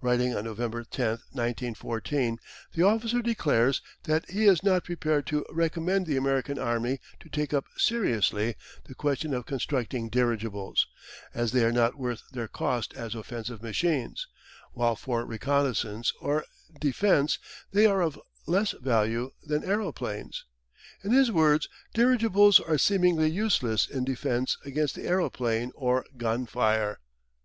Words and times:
Writing 0.00 0.34
on 0.34 0.42
November 0.42 0.82
10th, 0.82 1.20
1914, 1.30 2.38
the 2.74 2.82
officer 2.82 3.22
declares 3.22 3.80
that 4.02 4.28
"he 4.28 4.46
is 4.46 4.64
not 4.64 4.82
prepared 4.82 5.28
to 5.28 5.46
recommend 5.48 6.06
the 6.06 6.16
American 6.16 6.58
Army 6.58 6.98
to 7.20 7.28
take 7.28 7.54
up 7.54 7.66
seriously 7.76 8.56
the 8.86 8.96
question 8.96 9.32
of 9.32 9.46
constructing 9.46 10.08
dirigibles, 10.10 10.86
as 11.32 11.52
they 11.52 11.64
are 11.64 11.70
not 11.70 11.94
worth 11.94 12.24
their 12.32 12.48
cost 12.48 12.92
as 12.94 13.14
offensive 13.14 13.62
machines, 13.62 14.26
while 14.72 14.96
for 14.96 15.24
reconnaissance 15.24 16.12
or 16.20 16.44
defence 16.80 17.38
they 17.70 17.86
are 17.86 18.00
of 18.02 18.14
far 18.14 18.22
less 18.48 18.72
value 18.72 19.30
than 19.44 19.62
aeroplanes." 19.62 20.46
In 21.04 21.12
his 21.12 21.30
words, 21.30 21.68
"Dirigibles 21.94 22.58
are 22.58 22.76
seemingly 22.76 23.30
useless 23.30 23.88
in 23.88 24.04
defence 24.04 24.56
against 24.64 24.96
the 24.96 25.06
aeroplane 25.06 25.70
or 25.76 26.04
gun 26.16 26.46
fire." 26.46 26.98